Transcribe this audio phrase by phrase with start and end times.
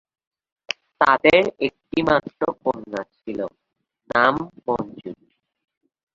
[1.01, 3.39] তাদের একটি মাত্র কন্যা ছিল,
[4.09, 4.33] নাম
[4.67, 5.27] মঞ্জুরি।